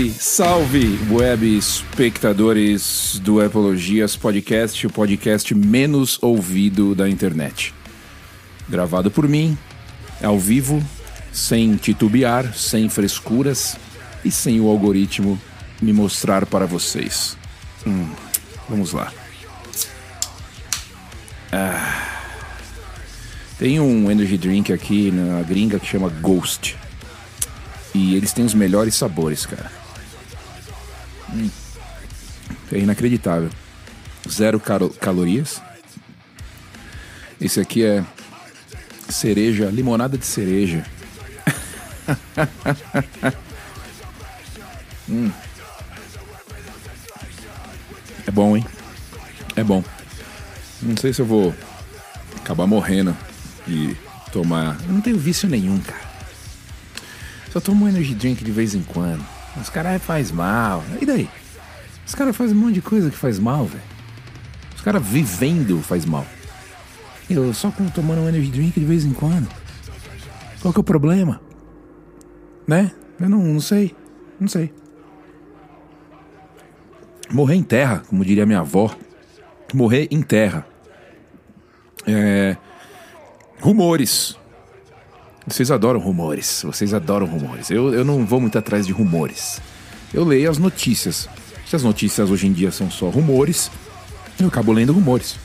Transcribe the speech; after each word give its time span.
Salve, 0.00 0.10
salve, 0.18 0.98
web 1.10 1.58
espectadores 1.58 3.20
do 3.22 3.42
Epologias 3.42 4.16
Podcast, 4.16 4.86
o 4.86 4.90
podcast 4.90 5.54
menos 5.54 6.18
ouvido 6.22 6.94
da 6.94 7.06
internet. 7.06 7.74
Gravado 8.66 9.10
por 9.10 9.28
mim, 9.28 9.58
ao 10.22 10.38
vivo, 10.38 10.82
sem 11.30 11.76
titubear, 11.76 12.54
sem 12.54 12.88
frescuras 12.88 13.76
e 14.24 14.30
sem 14.30 14.58
o 14.58 14.68
algoritmo 14.68 15.38
me 15.82 15.92
mostrar 15.92 16.46
para 16.46 16.64
vocês. 16.64 17.36
Hum, 17.86 18.08
vamos 18.70 18.92
lá. 18.92 19.12
Ah. 21.52 22.06
Tem 23.58 23.78
um 23.78 24.10
energy 24.10 24.38
drink 24.38 24.72
aqui 24.72 25.10
na 25.10 25.42
gringa 25.42 25.78
que 25.78 25.86
chama 25.86 26.08
Ghost. 26.08 26.74
E 27.94 28.14
eles 28.14 28.32
têm 28.32 28.46
os 28.46 28.54
melhores 28.54 28.94
sabores, 28.94 29.44
cara. 29.44 29.79
Hum. 31.32 31.50
É 32.72 32.78
inacreditável. 32.78 33.50
Zero 34.28 34.60
cal 34.60 34.88
calorias. 34.90 35.60
Esse 37.40 37.60
aqui 37.60 37.84
é 37.84 38.04
cereja, 39.08 39.66
limonada 39.70 40.18
de 40.18 40.26
cereja. 40.26 40.84
hum. 45.08 45.30
É 48.26 48.30
bom, 48.30 48.56
hein? 48.56 48.64
É 49.56 49.64
bom. 49.64 49.82
Não 50.82 50.96
sei 50.96 51.12
se 51.12 51.20
eu 51.20 51.26
vou 51.26 51.54
acabar 52.36 52.66
morrendo 52.66 53.16
e 53.66 53.96
tomar. 54.32 54.78
Eu 54.86 54.92
não 54.92 55.00
tenho 55.00 55.18
vício 55.18 55.48
nenhum, 55.48 55.78
cara. 55.80 56.10
Só 57.52 57.60
tomo 57.60 57.88
energy 57.88 58.14
drink 58.14 58.44
de 58.44 58.52
vez 58.52 58.74
em 58.74 58.82
quando. 58.82 59.24
Os 59.60 59.68
caras 59.68 60.02
faz 60.02 60.30
mal. 60.30 60.82
E 61.00 61.06
daí? 61.06 61.28
Os 62.06 62.14
caras 62.14 62.36
fazem 62.36 62.56
um 62.56 62.60
monte 62.60 62.74
de 62.74 62.82
coisa 62.82 63.10
que 63.10 63.16
faz 63.16 63.38
mal, 63.38 63.66
velho. 63.66 63.82
Os 64.74 64.80
caras 64.80 65.06
vivendo 65.06 65.80
faz 65.82 66.04
mal. 66.04 66.26
Eu 67.28 67.52
só 67.54 67.72
tomando 67.94 68.22
um 68.22 68.28
energy 68.28 68.50
drink 68.50 68.80
de 68.80 68.86
vez 68.86 69.04
em 69.04 69.12
quando. 69.12 69.48
Qual 70.60 70.72
que 70.72 70.80
é 70.80 70.82
o 70.82 70.84
problema? 70.84 71.40
Né? 72.66 72.90
Eu 73.20 73.28
não, 73.28 73.38
não 73.38 73.60
sei. 73.60 73.94
Não 74.40 74.48
sei. 74.48 74.72
Morrer 77.30 77.54
em 77.54 77.62
terra, 77.62 78.02
como 78.08 78.24
diria 78.24 78.46
minha 78.46 78.60
avó. 78.60 78.90
Morrer 79.72 80.08
em 80.10 80.22
terra. 80.22 80.66
É, 82.06 82.56
rumores. 83.60 84.39
Vocês 85.46 85.70
adoram 85.70 86.00
rumores. 86.00 86.62
Vocês 86.64 86.92
adoram 86.92 87.26
rumores. 87.26 87.70
Eu, 87.70 87.92
eu 87.94 88.04
não 88.04 88.24
vou 88.24 88.40
muito 88.40 88.58
atrás 88.58 88.86
de 88.86 88.92
rumores. 88.92 89.60
Eu 90.12 90.24
leio 90.24 90.50
as 90.50 90.58
notícias. 90.58 91.28
Se 91.66 91.76
as 91.76 91.82
notícias 91.82 92.30
hoje 92.30 92.46
em 92.46 92.52
dia 92.52 92.70
são 92.70 92.90
só 92.90 93.08
rumores, 93.08 93.70
eu 94.38 94.48
acabo 94.48 94.72
lendo 94.72 94.92
rumores. 94.92 95.36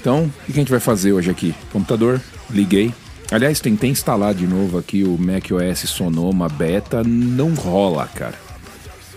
Então, 0.00 0.30
o 0.42 0.46
que 0.46 0.52
a 0.52 0.62
gente 0.62 0.70
vai 0.70 0.80
fazer 0.80 1.12
hoje 1.12 1.30
aqui? 1.30 1.54
Computador, 1.72 2.20
liguei. 2.48 2.94
Aliás, 3.30 3.58
tentei 3.58 3.90
instalar 3.90 4.34
de 4.34 4.46
novo 4.46 4.78
aqui 4.78 5.02
o 5.02 5.18
macOS 5.18 5.80
Sonoma 5.90 6.48
Beta. 6.48 7.02
Não 7.02 7.54
rola, 7.54 8.06
cara. 8.06 8.38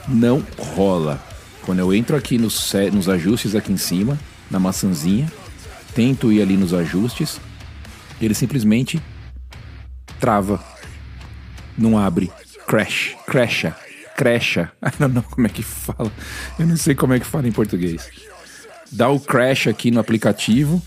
Não 0.08 0.44
rola. 0.58 1.24
Quando 1.64 1.80
eu 1.80 1.94
entro 1.94 2.16
aqui 2.16 2.40
nos, 2.40 2.74
nos 2.92 3.08
ajustes 3.08 3.54
aqui 3.54 3.72
em 3.72 3.78
cima, 3.78 4.18
na 4.50 4.60
maçãzinha, 4.60 5.32
tento 5.94 6.32
ir 6.32 6.42
ali 6.42 6.58
nos 6.58 6.74
ajustes, 6.74 7.40
ele 8.20 8.34
simplesmente 8.34 9.00
trava. 10.20 10.64
Não 11.78 11.98
abre. 11.98 12.32
Crash. 12.68 13.16
Crasha. 13.26 13.76
Crasha. 14.16 14.72
Eu 15.00 15.08
não 15.10 15.22
como 15.22 15.48
é 15.48 15.50
que 15.50 15.64
fala. 15.64 16.12
Eu 16.58 16.68
não 16.68 16.78
sei 16.78 16.94
como 16.94 17.14
é 17.14 17.20
que 17.20 17.26
fala 17.26 17.48
em 17.48 17.52
português. 17.52 18.10
Dá 18.92 19.10
o 19.10 19.20
crash 19.20 19.68
aqui 19.68 19.92
no 19.92 20.00
aplicativo 20.00 20.82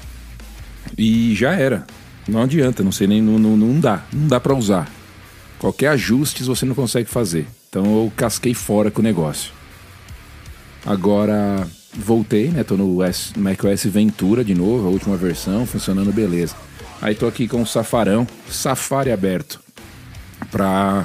e 0.99 1.35
já 1.35 1.53
era. 1.53 1.87
Não 2.29 2.43
adianta, 2.43 2.83
não 2.83 2.93
sei 2.93 3.07
nem. 3.07 3.23
Não, 3.23 3.39
não, 3.39 3.57
não 3.57 3.81
dá. 3.81 4.03
Não 4.13 4.29
dá 4.29 4.39
para 4.39 4.55
usar. 4.55 4.89
Qualquer 5.59 5.89
ajustes 5.89 6.47
você 6.47 6.67
não 6.67 6.75
consegue 6.75 7.09
fazer. 7.09 7.47
Então 7.69 7.85
eu 7.85 8.13
casquei 8.17 8.53
fora 8.53 8.91
com 8.91 9.01
o 9.01 9.05
negócio. 9.05 9.53
Agora 10.85 11.67
voltei, 11.95 12.49
né? 12.49 12.65
Tô 12.65 12.77
no 12.77 12.99
macOS 13.37 13.85
Ventura 13.85 14.45
de 14.45 14.55
novo, 14.55 14.89
a 14.89 14.91
última 14.91 15.17
versão, 15.17 15.65
funcionando 15.65 16.13
beleza. 16.13 16.55
Aí 17.03 17.17
tô 17.17 17.27
aqui 17.27 17.49
com 17.49 17.61
o 17.61 17.67
Safarão, 17.67 18.25
Safari 18.49 19.11
aberto, 19.11 19.61
para 20.53 21.05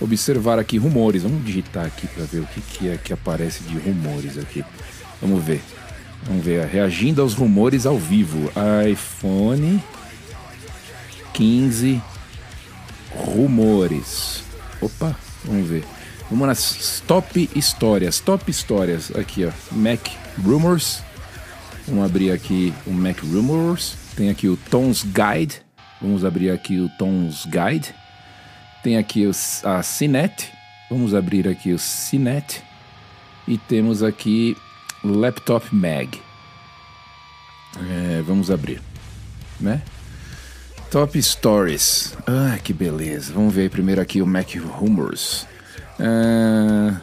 observar 0.00 0.58
aqui 0.58 0.78
rumores. 0.78 1.24
Vamos 1.24 1.44
digitar 1.44 1.84
aqui 1.84 2.06
para 2.06 2.24
ver 2.24 2.38
o 2.38 2.46
que, 2.46 2.60
que 2.62 2.88
é 2.88 2.96
que 2.96 3.12
aparece 3.12 3.62
de 3.64 3.76
rumores 3.76 4.38
aqui. 4.38 4.64
Vamos 5.20 5.44
ver. 5.44 5.60
Vamos 6.22 6.42
ver, 6.42 6.66
reagindo 6.66 7.20
aos 7.20 7.34
rumores 7.34 7.84
ao 7.84 7.98
vivo. 7.98 8.50
iPhone 8.90 9.84
15 11.34 12.02
rumores. 13.14 14.42
Opa, 14.80 15.14
vamos 15.44 15.68
ver. 15.68 15.84
Vamos 16.30 16.46
nas 16.46 17.02
top 17.06 17.50
histórias. 17.54 18.20
Top 18.20 18.50
histórias. 18.50 19.14
Aqui, 19.14 19.44
ó. 19.44 19.50
Mac 19.70 20.00
Rumors. 20.42 21.02
Vamos 21.86 22.06
abrir 22.06 22.32
aqui 22.32 22.72
o 22.86 22.90
Mac 22.90 23.18
Rumors. 23.22 24.05
Tem 24.16 24.30
aqui 24.30 24.48
o 24.48 24.56
Tons 24.56 25.04
Guide. 25.04 25.60
Vamos 26.00 26.24
abrir 26.24 26.50
aqui 26.50 26.80
o 26.80 26.88
Tons 26.98 27.44
Guide. 27.44 27.94
Tem 28.82 28.96
aqui 28.96 29.30
a 29.62 29.82
Cinet. 29.82 30.50
Vamos 30.90 31.14
abrir 31.14 31.46
aqui 31.46 31.72
o 31.72 31.78
Cinet. 31.78 32.62
E 33.46 33.58
temos 33.58 34.02
aqui 34.02 34.56
Laptop 35.04 35.74
Mag. 35.74 36.20
É, 37.78 38.22
vamos 38.22 38.50
abrir, 38.50 38.80
né? 39.60 39.82
Top 40.90 41.20
Stories. 41.20 42.16
Ah, 42.26 42.58
que 42.62 42.72
beleza. 42.72 43.34
Vamos 43.34 43.52
ver 43.52 43.70
primeiro 43.70 44.00
aqui 44.00 44.22
o 44.22 44.26
Mac 44.26 44.54
Rumors. 44.54 45.46
Uh, 46.00 46.96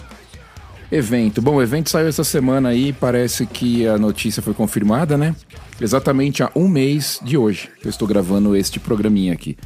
evento. 0.93 1.41
Bom, 1.41 1.55
o 1.55 1.61
evento 1.61 1.89
saiu 1.89 2.07
essa 2.07 2.23
semana 2.23 2.69
aí, 2.69 2.93
parece 2.93 3.47
que 3.47 3.87
a 3.87 3.97
notícia 3.97 4.43
foi 4.43 4.53
confirmada, 4.53 5.17
né? 5.17 5.35
Exatamente 5.81 6.43
há 6.43 6.51
um 6.55 6.67
mês 6.67 7.19
de 7.23 7.35
hoje 7.35 7.71
eu 7.83 7.89
estou 7.89 8.07
gravando 8.07 8.55
este 8.55 8.79
programinha 8.79 9.33
aqui. 9.33 9.57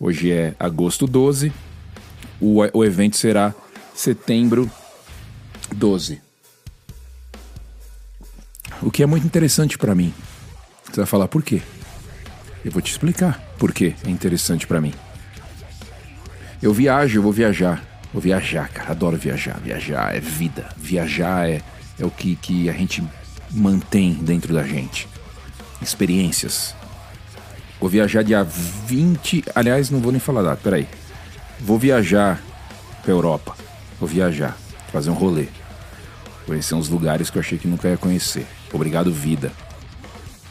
Hoje 0.00 0.32
é 0.32 0.54
agosto 0.58 1.06
12, 1.06 1.52
o, 2.40 2.58
o 2.72 2.84
evento 2.84 3.16
será 3.16 3.54
setembro 3.94 4.68
12. 5.72 6.20
O 8.82 8.90
que 8.90 9.02
é 9.04 9.06
muito 9.06 9.26
interessante 9.26 9.78
para 9.78 9.94
mim. 9.94 10.12
Você 10.84 10.96
vai 10.96 11.06
falar 11.06 11.28
por 11.28 11.42
quê? 11.42 11.62
Eu 12.64 12.72
vou 12.72 12.82
te 12.82 12.90
explicar 12.90 13.40
por 13.58 13.72
que 13.72 13.94
é 14.04 14.10
interessante 14.10 14.66
para 14.66 14.80
mim. 14.80 14.92
Eu 16.60 16.72
viajo, 16.72 17.18
eu 17.18 17.22
vou 17.22 17.32
viajar. 17.32 17.97
Vou 18.12 18.22
viajar, 18.22 18.68
cara. 18.68 18.90
Adoro 18.90 19.16
viajar. 19.16 19.58
Viajar 19.60 20.14
é 20.14 20.20
vida. 20.20 20.68
Viajar 20.76 21.48
é, 21.48 21.62
é 21.98 22.04
o 22.04 22.10
que, 22.10 22.36
que 22.36 22.68
a 22.68 22.72
gente 22.72 23.02
mantém 23.50 24.14
dentro 24.14 24.54
da 24.54 24.62
gente. 24.62 25.08
Experiências. 25.80 26.74
Vou 27.80 27.88
viajar 27.88 28.22
dia 28.22 28.42
20. 28.42 29.44
Aliás, 29.54 29.90
não 29.90 30.00
vou 30.00 30.10
nem 30.10 30.20
falar 30.20 30.42
data, 30.42 30.60
peraí. 30.62 30.88
Vou 31.60 31.78
viajar 31.78 32.42
pra 33.02 33.12
Europa. 33.12 33.56
Vou 34.00 34.08
viajar. 34.08 34.56
Fazer 34.92 35.10
um 35.10 35.14
rolê. 35.14 35.48
Conhecer 36.46 36.74
uns 36.74 36.88
lugares 36.88 37.28
que 37.28 37.36
eu 37.36 37.40
achei 37.40 37.58
que 37.58 37.68
nunca 37.68 37.88
ia 37.88 37.96
conhecer. 37.96 38.46
Obrigado, 38.72 39.12
vida. 39.12 39.52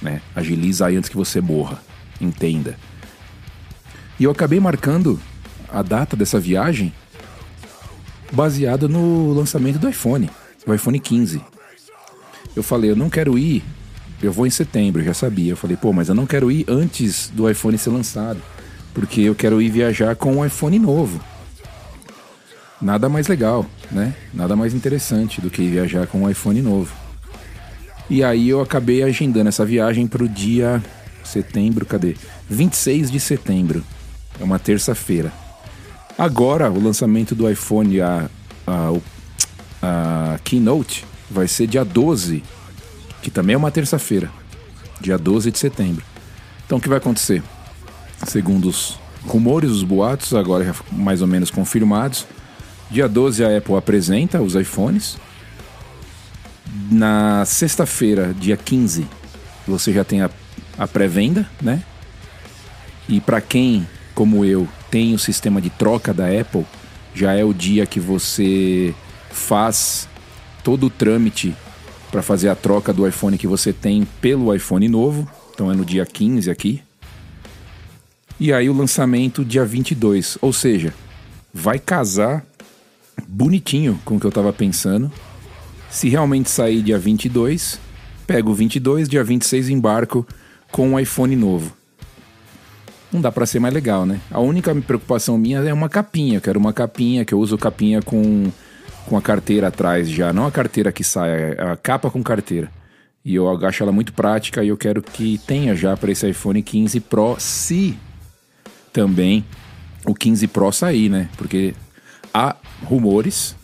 Né? 0.02 0.22
Agiliza 0.36 0.86
aí 0.86 0.96
antes 0.96 1.10
que 1.10 1.18
você 1.18 1.42
morra. 1.42 1.82
Entenda. 2.22 2.78
E 4.20 4.24
eu 4.24 4.32
acabei 4.32 4.60
marcando 4.60 5.20
a 5.70 5.82
data 5.82 6.16
dessa 6.16 6.40
viagem 6.40 6.94
baseada 8.32 8.88
no 8.88 9.34
lançamento 9.34 9.80
do 9.80 9.90
iPhone, 9.90 10.30
o 10.66 10.74
iPhone 10.74 11.00
15. 11.00 11.42
Eu 12.56 12.64
falei, 12.64 12.92
eu 12.92 12.96
não 12.96 13.10
quero 13.10 13.38
ir, 13.38 13.64
eu 14.22 14.32
vou 14.32 14.48
em 14.48 14.50
setembro, 14.50 15.04
já 15.04 15.14
sabia. 15.14 15.52
Eu 15.52 15.58
falei, 15.58 15.78
pô, 15.78 15.94
mas 15.94 16.10
eu 16.10 16.16
não 16.16 16.26
quero 16.26 16.52
ir 16.52 16.66
antes 16.68 17.30
do 17.34 17.50
iPhone 17.50 17.78
ser 17.78 17.92
lançado, 17.92 18.42
porque 18.94 19.22
eu 19.22 19.36
quero 19.36 19.62
ir 19.62 19.70
viajar 19.70 20.16
com 20.16 20.38
um 20.38 20.46
iPhone 20.46 20.80
novo. 20.80 21.22
Nada 22.82 23.10
mais 23.10 23.28
legal, 23.28 23.66
né? 23.92 24.14
Nada 24.34 24.56
mais 24.56 24.74
interessante 24.74 25.42
do 25.42 25.50
que 25.50 25.68
viajar 25.68 26.06
com 26.08 26.22
um 26.22 26.30
iPhone 26.30 26.62
novo. 26.62 26.94
E 28.10 28.24
aí 28.24 28.50
eu 28.50 28.62
acabei 28.62 29.04
agendando 29.04 29.50
essa 29.50 29.66
viagem 29.66 30.08
para 30.08 30.24
o 30.24 30.30
dia 30.30 30.82
setembro, 31.24 31.86
cadê? 31.86 32.16
26 32.50 33.12
de 33.12 33.20
setembro. 33.20 33.84
É 34.40 34.44
uma 34.44 34.60
terça-feira. 34.60 35.32
Agora, 36.18 36.72
o 36.72 36.82
lançamento 36.82 37.36
do 37.36 37.50
iPhone, 37.50 38.02
a, 38.02 38.30
a, 38.66 38.94
a 39.82 40.40
Keynote, 40.44 41.06
vai 41.30 41.48
ser 41.48 41.68
dia 41.68 41.86
12, 41.86 42.44
que 43.22 43.30
também 43.30 43.54
é 43.54 43.58
uma 43.58 43.72
terça-feira, 43.72 44.32
dia 45.00 45.18
12 45.18 45.52
de 45.52 45.60
setembro. 45.60 46.04
Então, 46.66 46.78
o 46.78 46.82
que 46.82 46.90
vai 46.90 46.98
acontecer? 46.98 47.44
Segundo 48.26 48.68
os 48.68 48.98
rumores, 49.26 49.70
os 49.70 49.84
boatos, 49.84 50.34
agora 50.34 50.74
mais 50.92 51.22
ou 51.22 51.28
menos 51.28 51.52
confirmados, 51.52 52.26
Dia 52.90 53.08
12 53.08 53.44
a 53.44 53.58
Apple 53.58 53.76
apresenta 53.76 54.42
os 54.42 54.56
iPhones. 54.56 55.18
Na 56.90 57.44
sexta-feira, 57.46 58.34
dia 58.34 58.56
15, 58.56 59.06
você 59.68 59.92
já 59.92 60.04
tem 60.04 60.22
a, 60.22 60.30
a 60.78 60.88
pré-venda, 60.88 61.50
né? 61.62 61.84
E 63.10 63.20
para 63.20 63.42
quem, 63.42 63.86
como 64.18 64.44
eu, 64.44 64.68
tem 64.90 65.14
o 65.14 65.20
sistema 65.20 65.62
de 65.62 65.70
troca 65.70 66.12
da 66.12 66.26
Apple, 66.26 66.66
já 67.14 67.34
é 67.34 67.44
o 67.44 67.54
dia 67.54 67.86
que 67.86 68.00
você 68.00 68.92
faz 69.30 70.10
todo 70.64 70.88
o 70.88 70.90
trâmite 70.90 71.56
para 72.10 72.24
fazer 72.24 72.50
a 72.50 72.56
troca 72.56 72.92
do 72.92 73.08
iPhone 73.08 73.38
que 73.38 73.46
você 73.46 73.72
tem 73.72 74.08
pelo 74.20 74.52
iPhone 74.56 74.90
novo. 74.90 75.30
Então 75.54 75.72
é 75.72 75.76
no 75.76 75.86
dia 75.86 76.04
15 76.04 76.50
aqui. 76.50 76.82
E 78.40 78.52
aí 78.52 78.68
o 78.68 78.74
lançamento 78.74 79.46
dia 79.46 79.64
22, 79.64 80.40
ou 80.42 80.52
seja, 80.52 80.92
vai 81.54 81.78
casar 81.78 82.44
bonitinho 83.28 84.02
com 84.04 84.16
o 84.16 84.20
que 84.20 84.26
eu 84.26 84.32
tava 84.32 84.52
pensando. 84.52 85.12
Se 85.92 86.10
realmente 86.10 86.50
sair 86.50 86.82
dia 86.82 86.98
22, 86.98 87.80
pego 88.26 88.50
o 88.50 88.56
22, 88.56 89.08
dia 89.08 89.24
26 89.24 89.70
embarco 89.70 90.26
com 90.72 90.90
um 90.90 91.00
iPhone 91.00 91.36
novo. 91.36 91.78
Não 93.12 93.22
dá 93.22 93.32
para 93.32 93.46
ser 93.46 93.60
mais 93.60 93.74
legal, 93.74 94.06
né? 94.06 94.20
A 94.30 94.40
única 94.40 94.74
preocupação 94.76 95.38
minha 95.38 95.60
é 95.60 95.74
uma 95.74 95.88
capinha. 95.88 96.38
Eu 96.38 96.42
quero 96.42 96.60
uma 96.60 96.74
capinha, 96.74 97.24
que 97.24 97.34
eu 97.34 97.40
uso 97.40 97.58
capinha 97.58 98.02
com, 98.02 98.52
com 99.06 99.18
a 99.18 99.22
carteira 99.22 99.68
atrás 99.68 100.10
já. 100.10 100.34
Não 100.34 100.46
a 100.46 100.52
carteira 100.52 100.92
que 100.92 101.04
sai, 101.04 101.30
é 101.30 101.62
a 101.62 101.76
capa 101.78 102.12
com 102.12 102.22
carteira. 102.22 102.70
E 103.24 103.36
eu 103.36 103.50
acho 103.66 103.84
ela 103.84 103.92
muito 103.92 104.14
prática 104.14 104.64
e 104.64 104.70
eu 104.70 104.78
quero 104.78 105.02
que 105.02 105.38
tenha 105.40 105.76
já 105.76 105.98
para 105.98 106.12
esse 106.12 106.30
iPhone 106.30 106.62
15 106.62 107.00
Pro, 107.02 107.36
se 107.38 107.98
também 108.94 109.44
o 110.06 110.16
15 110.16 110.48
Pro 110.48 110.72
sair, 110.72 111.10
né? 111.10 111.30
Porque 111.38 111.74
há 112.34 112.56
rumores, 112.84 113.56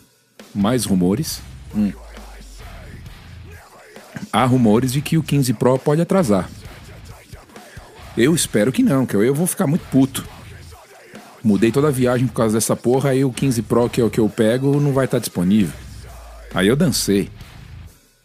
mais 0.54 0.84
rumores. 0.84 1.40
Hum. 1.74 1.92
Há 4.32 4.44
rumores 4.44 4.92
de 4.92 5.00
que 5.00 5.16
o 5.16 5.22
15 5.22 5.54
Pro 5.54 5.78
pode 5.78 6.00
atrasar. 6.00 6.48
Eu 8.16 8.34
espero 8.34 8.70
que 8.70 8.82
não, 8.82 9.04
que 9.04 9.16
eu 9.16 9.34
vou 9.34 9.46
ficar 9.46 9.66
muito 9.66 9.84
puto. 9.90 10.24
Mudei 11.42 11.72
toda 11.72 11.88
a 11.88 11.90
viagem 11.90 12.26
por 12.26 12.34
causa 12.34 12.54
dessa 12.54 12.76
porra, 12.76 13.10
aí 13.10 13.24
o 13.24 13.32
15 13.32 13.62
Pro 13.62 13.90
que 13.90 14.00
é 14.00 14.04
o 14.04 14.10
que 14.10 14.20
eu 14.20 14.28
pego 14.28 14.80
não 14.80 14.92
vai 14.92 15.04
estar 15.04 15.18
disponível. 15.18 15.74
Aí 16.54 16.68
eu 16.68 16.76
dancei. 16.76 17.28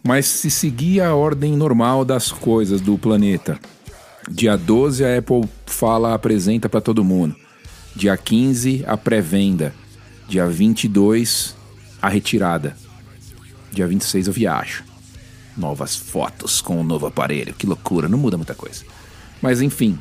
Mas 0.03 0.25
se 0.27 0.49
seguir 0.49 1.01
a 1.01 1.15
ordem 1.15 1.57
normal 1.57 2.05
das 2.05 2.31
coisas 2.31 2.79
do 2.79 2.97
planeta, 2.97 3.59
dia 4.29 4.55
12 4.55 5.03
a 5.03 5.17
Apple 5.17 5.49
fala, 5.65 6.13
apresenta 6.13 6.69
para 6.69 6.79
todo 6.79 7.03
mundo. 7.03 7.35
Dia 7.95 8.15
15 8.15 8.85
a 8.87 8.95
pré-venda. 8.95 9.73
Dia 10.27 10.47
22 10.47 11.55
a 12.01 12.07
retirada. 12.07 12.77
Dia 13.71 13.87
26 13.87 14.27
eu 14.27 14.33
viajo. 14.33 14.83
Novas 15.57 15.95
fotos 15.95 16.61
com 16.61 16.79
o 16.79 16.83
novo 16.83 17.07
aparelho. 17.07 17.53
Que 17.53 17.67
loucura, 17.67 18.07
não 18.07 18.17
muda 18.17 18.37
muita 18.37 18.55
coisa. 18.55 18.85
Mas 19.41 19.61
enfim, 19.61 19.97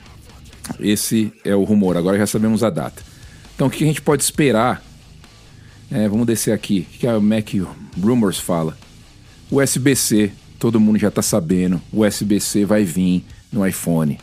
esse 0.80 1.32
é 1.44 1.54
o 1.54 1.64
rumor. 1.64 1.96
Agora 1.96 2.18
já 2.18 2.26
sabemos 2.26 2.62
a 2.62 2.70
data. 2.70 3.02
Então 3.54 3.66
o 3.66 3.70
que 3.70 3.84
a 3.84 3.86
gente 3.86 4.02
pode 4.02 4.22
esperar? 4.22 4.82
É, 5.90 6.08
vamos 6.08 6.26
descer 6.26 6.52
aqui. 6.52 6.86
O 6.94 6.98
que 6.98 7.06
a 7.06 7.18
Mac 7.18 7.48
Rumors 8.00 8.38
fala? 8.38 8.76
USB-C, 9.50 10.30
todo 10.58 10.80
mundo 10.80 10.98
já 10.98 11.08
está 11.08 11.22
sabendo. 11.22 11.80
USB-C 11.92 12.64
vai 12.64 12.84
vir 12.84 13.24
no 13.50 13.66
iPhone. 13.66 14.18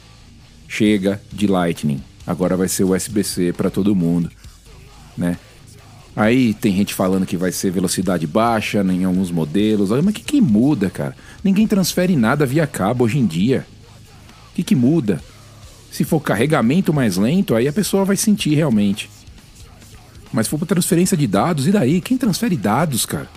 Chega 0.67 1.21
de 1.31 1.47
Lightning. 1.47 2.01
Agora 2.25 2.55
vai 2.55 2.67
ser 2.67 2.83
USB-C 2.83 3.53
para 3.53 3.69
todo 3.69 3.95
mundo, 3.95 4.31
né? 5.17 5.37
Aí 6.15 6.53
tem 6.53 6.73
gente 6.75 6.93
falando 6.93 7.25
que 7.25 7.35
vai 7.35 7.51
ser 7.51 7.71
velocidade 7.71 8.25
baixa 8.25 8.81
em 8.81 9.03
alguns 9.03 9.29
modelos. 9.31 9.89
Mas 9.89 9.99
o 9.99 10.13
que, 10.13 10.23
que 10.23 10.41
muda, 10.41 10.89
cara? 10.89 11.15
Ninguém 11.43 11.67
transfere 11.67 12.15
nada 12.15 12.45
via 12.45 12.65
cabo 12.65 13.03
hoje 13.03 13.19
em 13.19 13.25
dia. 13.25 13.67
O 14.55 14.55
que, 14.55 14.63
que 14.63 14.75
muda? 14.75 15.21
Se 15.91 16.05
for 16.05 16.21
carregamento 16.21 16.93
mais 16.93 17.17
lento, 17.17 17.55
aí 17.55 17.67
a 17.67 17.73
pessoa 17.73 18.05
vai 18.05 18.15
sentir 18.15 18.55
realmente. 18.55 19.09
Mas 20.31 20.47
se 20.47 20.49
for 20.49 20.65
transferência 20.65 21.17
de 21.17 21.27
dados, 21.27 21.67
e 21.67 21.73
daí? 21.73 21.99
Quem 21.99 22.17
transfere 22.17 22.55
dados, 22.55 23.05
cara? 23.05 23.29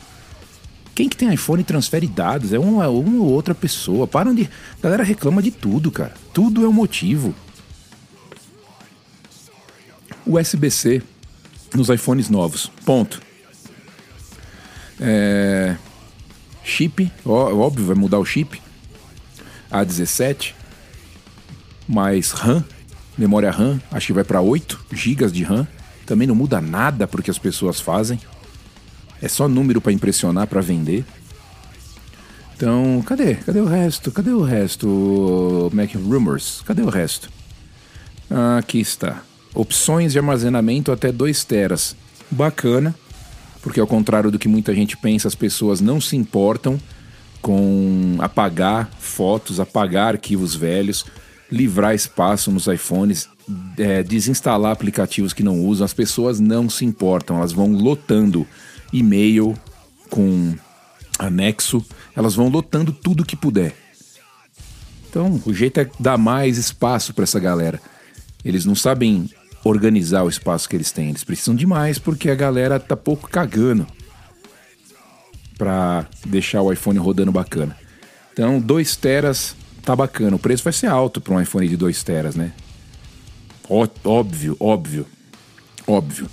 Quem 0.95 1.09
que 1.09 1.17
tem 1.17 1.35
iPhone 1.35 1.65
transfere 1.65 2.07
dados? 2.07 2.53
É 2.53 2.59
uma, 2.59 2.89
uma 2.89 3.21
ou 3.21 3.33
outra 3.33 3.53
pessoa. 3.53 4.07
Param 4.07 4.33
de. 4.33 4.49
A 4.79 4.81
galera 4.81 5.03
reclama 5.03 5.43
de 5.43 5.51
tudo, 5.51 5.91
cara. 5.91 6.15
Tudo 6.33 6.65
é 6.65 6.69
um 6.69 6.73
motivo. 6.73 7.35
USB-C 10.25 11.03
nos 11.75 11.89
iPhones 11.89 12.31
novos. 12.31 12.71
Ponto. 12.85 13.21
É... 15.01 15.77
Chip, 16.63 17.11
óbvio, 17.25 17.87
vai 17.87 17.97
mudar 17.97 18.21
o 18.21 18.25
chip. 18.25 18.63
A17 19.69 20.58
mais 21.89 22.31
RAM, 22.33 22.63
memória 23.17 23.51
RAM, 23.51 23.81
acho 23.91 24.09
que 24.09 24.13
vai 24.13 24.25
para 24.25 24.41
8 24.41 24.87
GB 24.93 25.31
de 25.31 25.43
RAM. 25.43 25.67
Também 26.05 26.29
não 26.29 26.35
muda 26.35 26.61
nada 26.61 27.07
porque 27.07 27.31
as 27.31 27.39
pessoas 27.39 27.81
fazem. 27.81 28.21
É 29.21 29.29
só 29.29 29.49
número 29.49 29.81
para 29.81 29.93
impressionar, 29.93 30.47
para 30.47 30.61
vender. 30.61 31.05
Então, 32.57 33.03
cadê? 33.07 33.35
Cadê 33.37 33.61
o 33.61 33.67
resto? 33.67 34.11
Cadê 34.11 34.31
o 34.31 34.43
resto? 34.43 35.71
Mac 35.73 35.95
Rumors? 35.95 36.63
Cadê 36.67 36.83
o 36.83 36.89
resto? 36.89 37.31
Aqui 38.59 38.81
está. 38.81 39.23
Opções 39.55 40.13
de 40.13 40.19
armazenamento 40.19 40.93
até 40.93 41.11
2 41.11 41.45
teras. 41.45 41.97
Bacana, 42.31 42.95
porque 43.63 43.81
ao 43.81 43.87
contrário 43.87 44.31
do 44.31 44.39
que 44.39 44.49
muita 44.49 44.75
gente 44.75 44.97
pensa, 44.97 45.29
as 45.29 45.35
pessoas 45.35 45.81
não 45.81 46.01
se 46.01 46.17
importam 46.17 46.79
com 47.41 48.17
apagar 48.19 48.91
fotos, 48.99 49.61
apagar 49.61 50.15
arquivos 50.15 50.55
velhos 50.55 51.07
livrar 51.51 51.95
espaço 51.95 52.51
nos 52.51 52.67
iPhones, 52.67 53.29
é, 53.77 54.03
desinstalar 54.03 54.73
aplicativos 54.73 55.33
que 55.33 55.43
não 55.43 55.65
usam. 55.65 55.85
As 55.85 55.95
pessoas 55.95 56.39
não 56.39 56.69
se 56.69 56.85
importam, 56.85 57.39
elas 57.39 57.53
vão 57.53 57.73
lotando 57.73 58.47
e-mail 58.93 59.57
com 60.11 60.55
anexo, 61.19 61.85
elas 62.15 62.35
vão 62.35 62.49
lotando 62.49 62.93
tudo 62.93 63.25
que 63.25 63.37
puder. 63.37 63.75
Então, 65.09 65.41
o 65.47 65.55
jeito 65.55 65.81
é 65.81 65.91
dar 65.99 66.19
mais 66.19 66.59
espaço 66.59 67.15
para 67.15 67.25
essa 67.25 67.41
galera. 67.41 67.81
Eles 68.45 68.65
não 68.65 68.75
sabem 68.75 69.29
organizar 69.65 70.23
o 70.23 70.29
espaço 70.29 70.69
que 70.69 70.77
eles 70.77 70.93
têm, 70.93 71.09
eles 71.09 71.25
precisam 71.25 71.55
de 71.55 71.67
mais 71.67 71.99
porque 71.99 72.31
a 72.31 72.35
galera 72.35 72.79
tá 72.79 72.97
pouco 72.97 73.29
cagando 73.29 73.87
para 75.57 76.07
deixar 76.25 76.63
o 76.63 76.73
iPhone 76.73 76.99
rodando 76.99 77.33
bacana. 77.33 77.77
Então, 78.33 78.61
2 78.61 78.97
teras 78.97 79.57
tá 79.89 79.97
bacana. 79.97 80.37
O 80.37 80.39
preço 80.39 80.63
vai 80.63 80.73
ser 80.73 80.87
alto 80.87 81.19
para 81.19 81.33
um 81.33 81.41
iPhone 81.41 81.67
de 81.67 81.75
2 81.75 82.03
teras, 82.03 82.37
né? 82.37 82.53
Ó, 83.71 83.89
óbvio, 84.05 84.55
óbvio, 84.61 85.07
óbvio. 85.87 86.29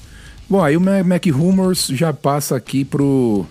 Bom, 0.50 0.62
aí 0.62 0.76
o 0.76 0.82
Mac 0.82 1.26
Rumors 1.32 1.88
já 1.88 2.12
passa 2.12 2.58
aqui 2.58 2.84
pro 2.84 3.46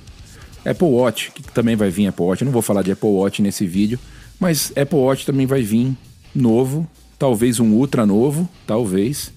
Apple 0.63 0.89
Watch, 0.89 1.33
que 1.33 1.43
também 1.43 1.75
vai 1.75 1.89
vir 1.89 2.09
Apple 2.09 2.23
Watch. 2.23 2.43
Eu 2.43 2.47
não 2.47 2.53
vou 2.53 2.61
falar 2.61 2.83
de 2.83 2.93
Apple 2.93 3.09
Watch 3.09 3.41
nesse 3.41 3.67
vídeo, 3.67 3.99
mas 4.39 4.71
Apple 4.77 4.99
Watch 4.99 5.25
também 5.25 5.47
vai 5.47 5.63
vir 5.63 5.97
novo, 6.35 6.87
talvez 7.19 7.59
um 7.59 7.73
Ultra 7.73 8.05
novo, 8.05 8.47
talvez. 8.67 9.33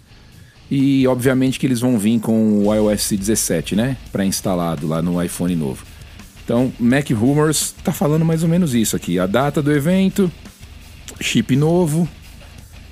E 0.69 1.07
obviamente 1.07 1.59
que 1.59 1.65
eles 1.65 1.79
vão 1.79 1.97
vir 1.97 2.19
com 2.19 2.67
o 2.67 2.75
iOS 2.75 3.11
17, 3.11 3.73
né, 3.73 3.95
para 4.11 4.25
instalado 4.25 4.85
lá 4.85 5.01
no 5.01 5.23
iPhone 5.23 5.55
novo. 5.55 5.85
Então, 6.43 6.73
Mac 6.77 7.09
Rumors 7.11 7.73
tá 7.83 7.93
falando 7.93 8.25
mais 8.25 8.43
ou 8.43 8.49
menos 8.49 8.75
isso 8.75 8.97
aqui. 8.97 9.17
A 9.17 9.25
data 9.25 9.61
do 9.61 9.71
evento, 9.71 10.29
chip 11.21 11.55
novo. 11.55 12.07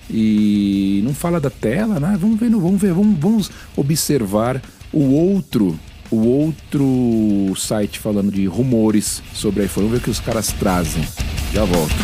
E 0.09 1.01
não 1.03 1.13
fala 1.13 1.39
da 1.39 1.49
tela, 1.49 1.99
né? 1.99 2.17
Vamos 2.19 2.39
ver, 2.39 2.49
vamos 2.49 2.79
ver, 2.79 2.93
vamos, 2.93 3.19
vamos 3.19 3.51
observar 3.75 4.61
o 4.93 5.03
outro, 5.13 5.79
o 6.11 6.17
outro 6.27 7.53
site 7.57 7.99
falando 7.99 8.31
de 8.31 8.45
rumores 8.45 9.23
sobre 9.33 9.65
iPhone. 9.65 9.87
Vamos 9.87 9.99
ver 9.99 10.03
o 10.03 10.03
que 10.03 10.11
os 10.11 10.19
caras 10.19 10.51
trazem. 10.53 11.07
Já 11.51 11.65
volto. 11.65 11.95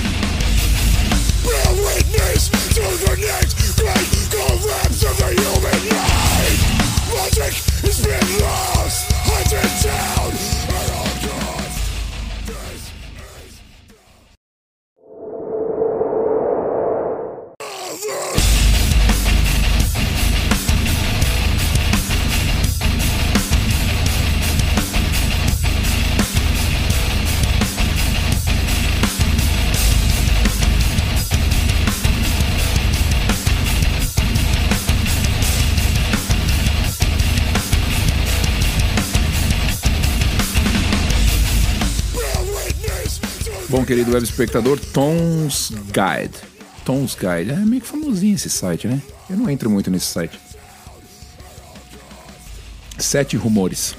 Well, 1.45 1.81
Bom, 43.71 43.85
querido 43.85 44.11
web 44.11 44.21
espectador, 44.21 44.77
Tom's 44.77 45.71
Guide. 45.71 46.37
Tom's 46.83 47.15
Guide. 47.15 47.51
É 47.51 47.55
meio 47.55 47.81
que 47.81 47.87
famosinho 47.87 48.35
esse 48.35 48.49
site, 48.49 48.85
né? 48.85 49.01
Eu 49.29 49.37
não 49.37 49.49
entro 49.49 49.69
muito 49.69 49.89
nesse 49.89 50.07
site. 50.07 50.37
Sete 52.99 53.37
rumores. 53.37 53.95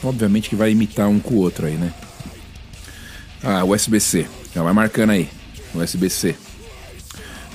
Obviamente 0.00 0.48
que 0.48 0.54
vai 0.54 0.70
imitar 0.70 1.08
um 1.08 1.18
com 1.18 1.34
o 1.34 1.38
outro 1.38 1.66
aí, 1.66 1.74
né? 1.74 1.92
Ah, 3.42 3.64
USB-C. 3.64 4.28
Já 4.54 4.62
vai 4.62 4.72
marcando 4.72 5.10
aí. 5.10 5.28
USB-C. 5.74 6.36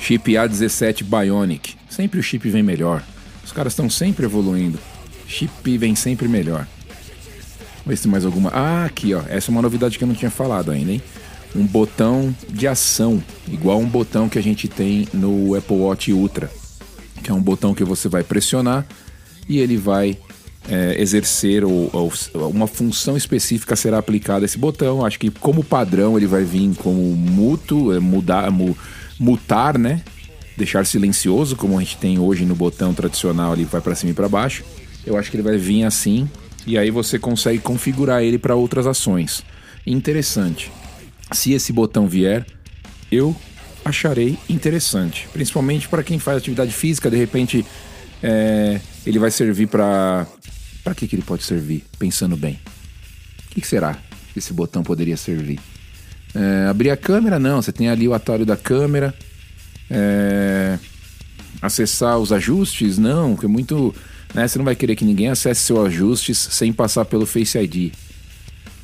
Chip 0.02 0.34
A17 0.34 1.06
Bionic. 1.06 1.76
Sempre 1.90 2.20
o 2.20 2.24
chip 2.24 2.50
vem 2.50 2.64
melhor. 2.64 3.02
Os 3.46 3.54
caras 3.54 3.72
estão 3.72 3.90
sempre 3.90 4.26
evoluindo. 4.26 4.78
Chip 5.26 5.78
vem 5.78 5.96
sempre 5.96 6.28
melhor. 6.28 6.68
Ver 7.86 7.98
se 7.98 8.08
mais 8.08 8.26
alguma. 8.26 8.50
Ah, 8.50 8.86
aqui, 8.86 9.14
ó. 9.14 9.22
Essa 9.28 9.50
é 9.50 9.52
uma 9.52 9.62
novidade 9.62 9.98
que 9.98 10.04
eu 10.04 10.08
não 10.08 10.16
tinha 10.16 10.32
falado 10.32 10.72
ainda, 10.72 10.92
hein? 10.92 11.02
Um 11.56 11.66
botão 11.66 12.36
de 12.50 12.68
ação, 12.68 13.24
igual 13.48 13.80
um 13.80 13.88
botão 13.88 14.28
que 14.28 14.40
a 14.40 14.44
gente 14.44 14.68
tem 14.68 15.08
no 15.14 15.56
Apple 15.56 15.78
Watch 15.78 16.12
Ultra, 16.12 16.52
que 17.24 17.32
é 17.32 17.34
um 17.34 17.42
botão 17.42 17.74
que 17.74 17.84
você 17.84 18.10
vai 18.10 18.24
pressionar 18.24 18.86
e 19.48 19.60
ele 19.60 19.78
vai 19.78 20.18
é, 20.68 21.00
exercer 21.00 21.64
ou, 21.64 21.90
ou, 21.94 22.12
uma 22.50 22.68
função 22.68 23.16
específica 23.16 23.76
será 23.76 24.00
aplicada 24.00 24.44
a 24.44 24.48
esse 24.48 24.58
botão. 24.58 25.06
Acho 25.06 25.20
que 25.20 25.30
como 25.30 25.64
padrão 25.64 26.18
ele 26.18 26.28
vai 26.28 26.44
vir 26.44 26.76
como 26.76 27.02
muto, 27.16 27.94
é, 27.94 28.00
mudar, 28.00 28.52
mu, 28.52 28.76
mutar, 29.20 29.78
né? 29.78 30.02
Deixar 30.58 30.86
silencioso, 30.86 31.56
como 31.56 31.78
a 31.78 31.82
gente 31.82 31.98
tem 31.98 32.18
hoje 32.18 32.46
no 32.46 32.56
botão 32.56 32.94
tradicional, 32.94 33.54
ele 33.54 33.66
vai 33.66 33.82
para 33.82 33.96
cima 33.96 34.12
e 34.12 34.14
para 34.14 34.28
baixo. 34.28 34.64
Eu 35.06 35.18
acho 35.18 35.30
que 35.30 35.38
ele 35.38 35.44
vai 35.44 35.58
vir 35.58 35.84
assim 35.84 36.28
e 36.66 36.78
aí 36.78 36.90
você 36.90 37.20
consegue 37.20 37.60
configurar 37.60 38.24
ele 38.24 38.38
para 38.38 38.56
outras 38.56 38.88
ações. 38.88 39.44
Interessante. 39.86 40.72
Se 41.32 41.54
esse 41.54 41.72
botão 41.72 42.08
vier, 42.08 42.46
eu 43.12 43.36
acharei 43.84 44.38
interessante, 44.50 45.28
principalmente 45.32 45.88
para 45.88 46.04
quem 46.04 46.18
faz 46.18 46.38
atividade 46.38 46.74
física, 46.74 47.10
de 47.10 47.18
repente 47.18 47.66
é, 48.22 48.80
ele 49.06 49.20
vai 49.20 49.30
servir 49.30 49.68
para 49.68 50.26
para 50.84 50.94
que, 50.94 51.08
que 51.08 51.16
ele 51.16 51.24
pode 51.24 51.44
servir? 51.44 51.84
Pensando 51.98 52.38
bem. 52.38 52.60
O 53.50 53.54
que, 53.56 53.62
que 53.62 53.68
será 53.68 53.98
que 54.32 54.38
esse 54.38 54.54
botão 54.54 54.84
poderia 54.84 55.18
servir? 55.18 55.60
É, 56.36 56.68
abrir 56.70 56.92
a 56.92 56.98
câmera? 56.98 57.40
Não, 57.40 57.60
você 57.60 57.72
tem 57.72 57.90
ali 57.90 58.08
o 58.08 58.14
atalho 58.14 58.46
da 58.46 58.56
câmera. 58.56 59.12
É, 59.90 60.78
acessar 61.60 62.20
os 62.20 62.32
ajustes? 62.32 63.00
Não, 63.00 63.34
porque 63.34 63.48
é 63.48 63.50
muito. 63.50 63.96
Né, 64.36 64.46
você 64.46 64.58
não 64.58 64.66
vai 64.66 64.76
querer 64.76 64.98
que 64.98 65.06
ninguém 65.06 65.30
acesse 65.30 65.62
seus 65.62 65.88
ajustes 65.88 66.38
sem 66.52 66.74
passar 66.74 67.06
pelo 67.06 67.26
Face 67.26 67.58
ID. 67.58 67.94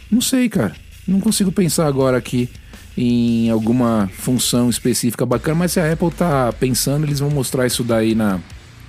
Não 0.10 0.22
sei, 0.22 0.48
cara. 0.48 0.74
Não 1.06 1.20
consigo 1.20 1.52
pensar 1.52 1.88
agora 1.88 2.16
aqui 2.16 2.50
em 2.98 3.50
alguma 3.50 4.10
função 4.18 4.70
específica 4.70 5.26
bacana, 5.26 5.56
mas 5.56 5.74
se 5.74 5.80
a 5.82 5.92
Apple 5.92 6.10
tá 6.12 6.54
pensando, 6.54 7.06
eles 7.06 7.20
vão 7.20 7.30
mostrar 7.30 7.68
isso 7.68 7.84
daí 7.84 8.16
na, 8.16 8.40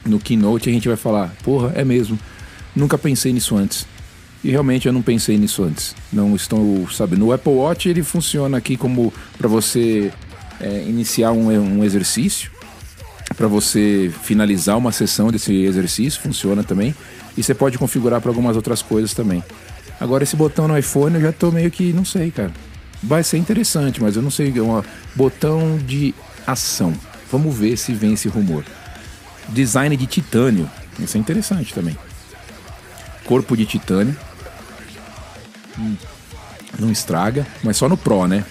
no 0.07 0.21
Keynote 0.21 0.69
e 0.69 0.71
a 0.71 0.75
gente 0.75 0.87
vai 0.87 0.97
falar, 0.97 1.35
porra, 1.43 1.73
é 1.75 1.85
mesmo. 1.85 2.17
Nunca 2.77 2.97
pensei 2.97 3.33
nisso 3.33 3.57
antes. 3.57 3.85
E 4.45 4.51
realmente 4.51 4.87
eu 4.87 4.93
não 4.93 5.03
pensei 5.03 5.37
nisso 5.37 5.65
antes. 5.65 5.97
Não 6.13 6.37
estou, 6.37 6.89
sabe, 6.91 7.17
no 7.17 7.33
Apple 7.33 7.55
Watch 7.55 7.89
ele 7.89 8.05
funciona 8.05 8.57
aqui 8.57 8.77
como 8.77 9.13
para 9.37 9.49
você 9.49 10.13
é, 10.61 10.85
iniciar 10.85 11.33
um, 11.33 11.49
um 11.49 11.83
exercício, 11.83 12.53
para 13.35 13.47
você 13.47 14.13
finalizar 14.23 14.77
uma 14.77 14.93
sessão 14.93 15.31
desse 15.31 15.55
exercício, 15.65 16.21
funciona 16.21 16.63
também. 16.63 16.95
E 17.37 17.43
você 17.43 17.55
pode 17.55 17.79
configurar 17.79 18.21
para 18.21 18.31
algumas 18.31 18.57
outras 18.57 18.83
coisas 18.83 19.15
também. 19.15 19.43
Agora 20.01 20.25
esse 20.25 20.37
botão 20.37 20.69
no 20.69 20.77
iPhone 20.77 21.17
eu 21.17 21.21
já 21.23 21.33
tô 21.33 21.51
meio 21.51 21.71
que, 21.71 21.93
não 21.93 22.05
sei, 22.05 22.31
cara. 22.31 22.53
Vai 23.03 23.23
ser 23.23 23.39
interessante, 23.39 24.03
mas 24.03 24.17
eu 24.17 24.23
não 24.23 24.31
sei, 24.31 24.53
é 24.57 24.63
um 24.63 24.83
botão 25.15 25.79
de 25.79 26.15
ação. 26.47 26.93
Vamos 27.31 27.57
ver 27.57 27.77
se 27.77 27.93
vem 27.93 28.15
esse 28.15 28.29
rumor. 28.29 28.65
Design 29.49 29.97
de 29.97 30.07
titânio. 30.07 30.71
Isso 30.99 31.17
é 31.17 31.21
interessante 31.21 31.73
também 31.73 31.97
corpo 33.25 33.57
de 33.57 33.65
titânio. 33.65 34.17
Hum, 35.79 35.97
não 36.79 36.91
estraga, 36.91 37.47
mas 37.63 37.77
só 37.77 37.89
no 37.89 37.97
Pro, 37.97 38.27
né? 38.27 38.45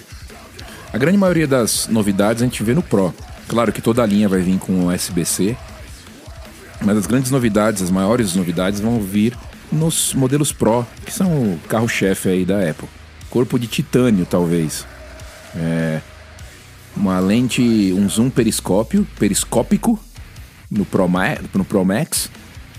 A 0.92 0.98
grande 0.98 1.16
maioria 1.16 1.46
das 1.46 1.88
novidades 1.88 2.42
a 2.42 2.44
gente 2.44 2.62
vê 2.62 2.74
no 2.74 2.82
Pro. 2.82 3.14
Claro 3.52 3.70
que 3.70 3.82
toda 3.82 4.02
a 4.02 4.06
linha 4.06 4.30
vai 4.30 4.40
vir 4.40 4.58
com 4.58 4.86
USB-C, 4.86 5.54
mas 6.80 6.96
as 6.96 7.04
grandes 7.04 7.30
novidades, 7.30 7.82
as 7.82 7.90
maiores 7.90 8.34
novidades 8.34 8.80
vão 8.80 8.98
vir 8.98 9.36
nos 9.70 10.14
modelos 10.14 10.50
Pro, 10.50 10.86
que 11.04 11.12
são 11.12 11.28
o 11.30 11.60
carro-chefe 11.68 12.30
aí 12.30 12.44
da 12.46 12.66
Apple. 12.66 12.88
Corpo 13.28 13.58
de 13.58 13.66
titânio, 13.66 14.24
talvez. 14.24 14.86
É 15.54 16.00
uma 16.96 17.20
lente, 17.20 17.92
um 17.92 18.08
zoom 18.08 18.30
periscópio, 18.30 19.06
periscópico 19.18 20.00
no 20.70 20.86
Pro, 20.86 21.06
no 21.52 21.64
Pro 21.66 21.84
Max, 21.84 22.30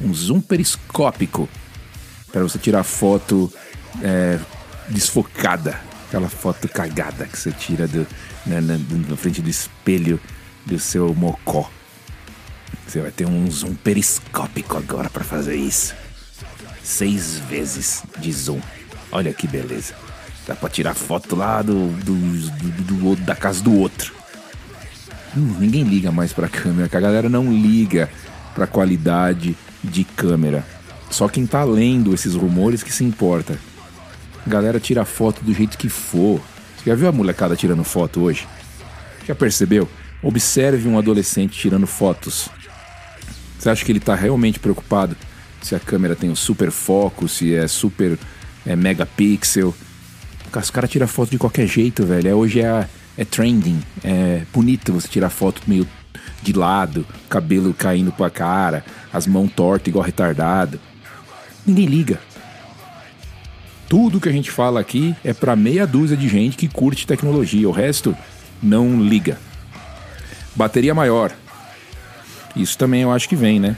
um 0.02 0.12
zoom 0.12 0.42
periscópico 0.42 1.48
para 2.32 2.42
você 2.42 2.58
tirar 2.58 2.82
foto 2.82 3.54
é, 4.02 4.40
desfocada. 4.90 5.80
Aquela 6.08 6.30
foto 6.30 6.68
cagada 6.68 7.28
que 7.28 7.38
você 7.38 7.52
tira 7.52 7.88
do, 7.88 8.08
né, 8.44 8.60
na, 8.60 8.80
na 9.08 9.16
frente 9.16 9.40
do 9.40 9.52
espelho 9.52 10.20
do 10.66 10.80
seu 10.80 11.14
mocó. 11.14 11.70
Você 12.86 13.02
vai 13.02 13.12
ter 13.12 13.26
um 13.26 13.50
zoom 13.50 13.74
periscópico 13.76 14.78
agora 14.78 15.10
para 15.10 15.24
fazer 15.24 15.56
isso. 15.56 15.96
Seis 16.84 17.40
vezes 17.50 18.04
de 18.20 18.32
zoom. 18.32 18.60
Olha 19.12 19.34
que 19.34 19.48
beleza. 19.48 19.96
Dá 20.46 20.56
pra 20.56 20.70
tirar 20.70 20.94
foto 20.94 21.36
lá 21.36 21.62
do, 21.62 21.88
do, 22.04 22.14
do, 22.14 23.16
do 23.16 23.16
da 23.24 23.36
casa 23.36 23.64
do 23.64 23.74
outro. 23.74 24.14
Hum, 25.36 25.56
ninguém 25.60 25.84
liga 25.84 26.12
mais 26.12 26.34
pra 26.34 26.48
câmera, 26.48 26.90
que 26.90 26.98
a 26.98 27.00
galera 27.00 27.30
não 27.30 27.52
liga 27.52 28.10
pra 28.54 28.68
qualidade 28.68 29.58
de 29.84 30.04
câmera. 30.04 30.66
Só 31.10 31.28
quem 31.28 31.46
tá 31.46 31.64
lendo 31.64 32.14
esses 32.14 32.36
rumores 32.36 32.84
que 32.84 32.92
se 32.92 33.04
importa. 33.04 33.58
A 34.46 34.50
galera 34.50 34.80
tira 34.80 35.06
foto 35.06 35.44
do 35.44 35.54
jeito 35.54 35.78
que 35.78 35.90
for. 35.90 36.42
Você 36.78 36.90
já 36.90 36.96
viu 36.96 37.08
a 37.08 37.12
molecada 37.12 37.56
tirando 37.56 37.84
foto 37.84 38.22
hoje? 38.22 38.48
Já 39.26 39.34
percebeu? 39.34 39.88
Observe 40.24 40.88
um 40.88 40.98
adolescente 40.98 41.60
tirando 41.60 41.86
fotos. 41.86 42.50
Você 43.60 43.70
acha 43.70 43.84
que 43.84 43.92
ele 43.92 44.00
tá 44.00 44.16
realmente 44.16 44.58
preocupado 44.58 45.16
se 45.62 45.76
a 45.76 45.80
câmera 45.80 46.16
tem 46.16 46.30
um 46.30 46.36
super 46.36 46.72
foco, 46.72 47.28
se 47.28 47.54
é 47.54 47.68
super 47.68 48.18
é, 48.66 48.76
megapixel? 48.76 49.76
Os 50.56 50.70
caras 50.70 50.90
tiram 50.90 51.08
foto 51.08 51.32
de 51.32 51.38
qualquer 51.38 51.68
jeito, 51.68 52.06
velho. 52.06 52.30
É, 52.30 52.34
hoje 52.34 52.62
é, 52.62 52.88
é 53.18 53.26
trending. 53.26 53.82
É 54.04 54.44
bonito 54.54 54.94
você 54.94 55.08
tirar 55.08 55.30
foto 55.30 55.62
meio 55.68 55.88
de 56.42 56.54
lado, 56.54 57.06
cabelo 57.30 57.74
caindo 57.74 58.12
pra 58.12 58.30
cara, 58.30 58.86
as 59.12 59.28
mãos 59.28 59.52
tortas 59.52 59.88
igual 59.88 60.06
retardado. 60.06 60.80
Ninguém 61.66 61.86
liga. 61.86 62.20
Tudo 63.90 64.20
que 64.20 64.30
a 64.30 64.32
gente 64.32 64.52
fala 64.52 64.80
aqui 64.80 65.16
é 65.24 65.34
para 65.34 65.56
meia 65.56 65.86
dúzia 65.86 66.18
de 66.18 66.28
gente 66.28 66.58
que 66.58 66.68
curte 66.68 67.08
tecnologia, 67.08 67.68
o 67.68 67.72
resto 67.72 68.16
não 68.62 69.02
liga. 69.02 69.38
Bateria 70.56 70.94
maior. 70.94 71.32
Isso 72.56 72.78
também 72.78 73.02
eu 73.02 73.12
acho 73.12 73.28
que 73.28 73.36
vem, 73.36 73.60
né? 73.60 73.76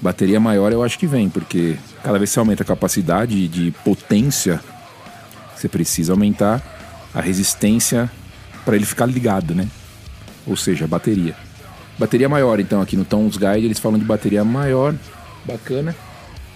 Bateria 0.00 0.40
maior 0.40 0.72
eu 0.72 0.82
acho 0.82 0.98
que 0.98 1.06
vem, 1.06 1.28
porque 1.28 1.76
cada 2.02 2.18
vez 2.18 2.30
que 2.30 2.34
você 2.34 2.40
aumenta 2.40 2.62
a 2.62 2.66
capacidade 2.66 3.48
de 3.48 3.70
potência, 3.84 4.60
você 5.54 5.68
precisa 5.68 6.12
aumentar 6.12 6.62
a 7.14 7.20
resistência 7.20 8.10
para 8.64 8.76
ele 8.76 8.84
ficar 8.84 9.06
ligado, 9.06 9.54
né? 9.54 9.68
Ou 10.46 10.56
seja, 10.56 10.84
a 10.84 10.88
bateria. 10.88 11.34
Bateria 11.98 12.28
maior, 12.28 12.58
então, 12.58 12.80
aqui 12.80 12.96
no 12.96 13.04
Tom's 13.04 13.36
Guide 13.36 13.64
eles 13.64 13.78
falam 13.78 13.98
de 13.98 14.04
bateria 14.04 14.44
maior, 14.44 14.94
bacana. 15.44 15.94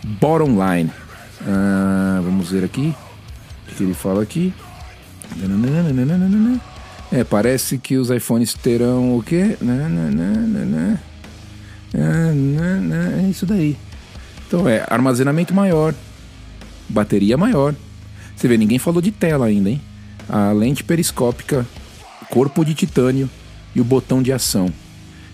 Bottom 0.02 0.56
line. 0.62 0.90
Ah, 1.46 2.20
vamos 2.22 2.50
ver 2.50 2.64
aqui. 2.64 2.94
O 3.70 3.74
que 3.74 3.82
ele 3.82 3.94
fala 3.94 4.22
aqui? 4.22 4.52
É, 7.10 7.24
parece 7.24 7.78
que 7.78 7.96
os 7.96 8.10
iPhones 8.10 8.52
terão 8.54 9.16
o 9.16 9.22
quê? 9.22 9.56
É 11.94 13.30
isso 13.30 13.46
daí. 13.46 13.76
Então 14.46 14.68
é 14.68 14.84
armazenamento 14.88 15.54
maior, 15.54 15.94
bateria 16.88 17.36
maior. 17.36 17.74
Você 18.36 18.46
vê, 18.46 18.56
ninguém 18.56 18.78
falou 18.78 19.00
de 19.02 19.10
tela 19.10 19.46
ainda, 19.46 19.70
hein? 19.70 19.80
A 20.28 20.52
lente 20.52 20.84
periscópica, 20.84 21.66
corpo 22.30 22.64
de 22.64 22.74
titânio 22.74 23.28
e 23.74 23.80
o 23.80 23.84
botão 23.84 24.22
de 24.22 24.32
ação. 24.32 24.72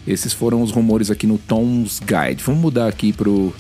Esses 0.07 0.33
foram 0.33 0.63
os 0.63 0.71
rumores 0.71 1.11
aqui 1.11 1.27
no 1.27 1.39
Tom's 1.39 2.01
Guide. 2.01 2.43
Vamos 2.45 2.61
mudar 2.61 2.89
aqui 2.89 3.13
pro 3.13 3.55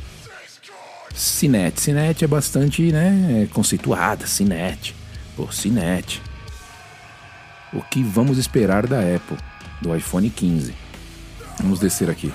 Cinet. 1.14 1.80
Cinet 1.80 2.24
é 2.24 2.28
bastante, 2.28 2.92
né, 2.92 3.48
conceituada, 3.52 4.26
Cinet. 4.26 4.94
Pô, 5.36 5.50
Cinet. 5.50 6.22
O 7.74 7.82
que 7.82 8.02
vamos 8.02 8.38
esperar 8.38 8.86
da 8.86 9.00
Apple, 9.00 9.36
do 9.82 9.94
iPhone 9.94 10.30
15? 10.30 10.74
Vamos 11.58 11.80
descer 11.80 12.08
aqui. 12.08 12.32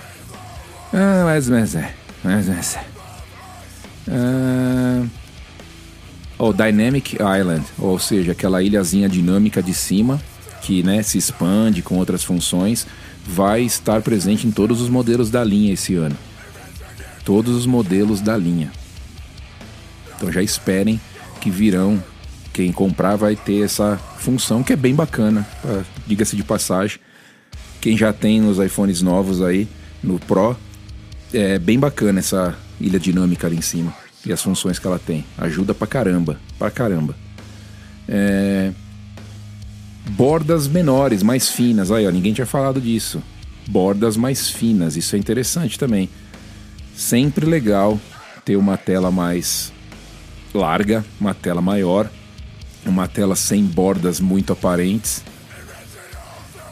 Ah, 0.94 1.24
mas, 1.26 1.48
mas 1.48 1.76
é. 1.76 1.94
Mas, 2.24 2.48
mas 2.48 2.76
é. 2.76 2.86
Ah, 4.10 5.06
o 6.38 6.54
Dynamic 6.54 7.16
Island, 7.16 7.66
ou 7.78 7.98
seja, 7.98 8.34
aquela 8.34 8.62
ilhazinha 8.62 9.08
dinâmica 9.08 9.62
de 9.64 9.74
cima 9.74 10.22
que 10.62 10.84
né, 10.84 11.02
se 11.02 11.18
expande 11.18 11.82
com 11.82 11.98
outras 11.98 12.24
funções, 12.24 12.86
vai 13.26 13.62
estar 13.62 14.02
presente 14.02 14.46
em 14.46 14.52
todos 14.52 14.82
os 14.82 14.90
modelos 14.90 15.30
da 15.30 15.44
linha 15.44 15.74
esse 15.74 15.96
ano. 15.96 16.18
Todos 17.24 17.56
os 17.56 17.66
modelos 17.66 18.22
da 18.22 18.36
linha. 18.36 18.72
Então 20.16 20.32
já 20.32 20.42
esperem 20.42 21.00
que 21.40 21.50
virão. 21.50 22.04
Quem 22.60 22.74
comprar 22.74 23.16
vai 23.16 23.38
ter 23.38 23.64
essa 23.64 23.96
função 24.18 24.62
que 24.62 24.74
é 24.74 24.76
bem 24.76 24.94
bacana, 24.94 25.48
diga-se 26.06 26.36
de 26.36 26.44
passagem. 26.44 27.00
Quem 27.80 27.96
já 27.96 28.12
tem 28.12 28.42
nos 28.42 28.60
iPhones 28.60 29.02
novos 29.02 29.42
aí, 29.42 29.66
no 30.04 30.20
Pro, 30.20 30.58
é 31.34 31.58
bem 31.58 31.80
bacana 31.80 32.20
essa 32.20 32.54
ilha 32.78 33.00
dinâmica 33.00 33.48
ali 33.48 33.56
em 33.56 33.62
cima 33.62 33.96
e 34.26 34.34
as 34.34 34.42
funções 34.44 34.78
que 34.78 34.86
ela 34.86 35.00
tem. 35.00 35.24
Ajuda 35.38 35.74
pra 35.74 35.88
caramba, 35.88 36.38
pra 36.58 36.70
caramba. 36.70 37.16
É... 38.10 38.74
Bordas 40.10 40.68
menores, 40.68 41.24
mais 41.24 41.48
finas. 41.48 41.92
Aí, 41.92 42.06
ó, 42.06 42.12
ninguém 42.12 42.34
tinha 42.34 42.46
falado 42.46 42.82
disso. 42.82 43.24
Bordas 43.70 44.18
mais 44.18 44.50
finas, 44.50 44.98
isso 44.98 45.16
é 45.16 45.18
interessante 45.18 45.80
também. 45.80 46.10
Sempre 46.94 47.46
legal 47.46 47.98
ter 48.44 48.58
uma 48.58 48.76
tela 48.76 49.10
mais 49.10 49.72
larga, 50.54 51.06
uma 51.22 51.34
tela 51.34 51.62
maior, 51.62 52.12
uma 52.86 53.08
tela 53.08 53.36
sem 53.36 53.64
bordas 53.64 54.20
muito 54.20 54.54
aparentes. 54.54 55.24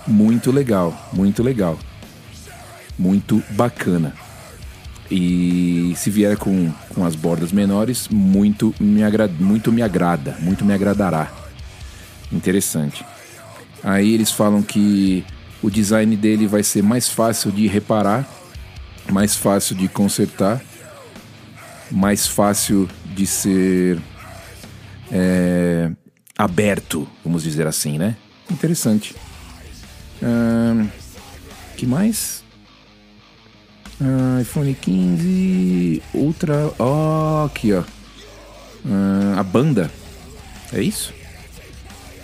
Muito 0.06 0.52
legal, 0.52 1.10
muito 1.12 1.44
legal. 1.44 1.78
Muito 2.98 3.44
bacana. 3.52 4.14
E 5.10 5.94
se 5.96 6.10
vier 6.10 6.38
com, 6.38 6.72
com 6.94 7.06
as 7.06 7.16
bordas 7.16 7.52
menores, 7.52 8.08
muito 8.10 8.74
me, 8.80 9.02
muito 9.40 9.72
me 9.72 9.82
agrada, 9.82 10.36
muito 10.40 10.66
me 10.66 10.74
agradará. 10.74 11.32
Interessante. 12.32 13.06
Aí 13.84 14.14
eles 14.14 14.32
falam 14.32 14.62
que 14.62 15.24
o 15.62 15.70
design 15.70 16.16
dele 16.16 16.46
vai 16.46 16.64
ser 16.64 16.84
mais 16.84 17.08
fácil 17.08 17.52
de 17.52 17.68
reparar, 17.68 18.28
mais 19.10 19.36
fácil 19.36 19.76
de 19.76 19.88
consertar, 19.88 20.62
mais 21.90 22.28
fácil 22.28 22.88
de 23.06 23.26
ser 23.26 24.00
é, 25.12 25.92
aberto, 26.38 27.08
vamos 27.24 27.44
dizer 27.44 27.68
assim, 27.68 27.98
né? 27.98 28.16
Interessante. 28.50 29.16
Hum, 30.22 30.88
que 31.76 31.86
mais? 31.86 32.44
iPhone 34.42 34.76
15 34.76 36.04
Ultra. 36.14 36.72
Oh, 36.78 37.46
aqui, 37.46 37.74
ó. 37.74 37.84
a 39.38 39.44
banda. 39.44 39.92
É 40.72 40.82
isso? 40.82 41.14